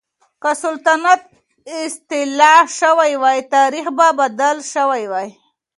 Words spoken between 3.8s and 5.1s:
به بدل شوی